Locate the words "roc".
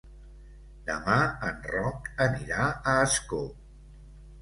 1.73-2.11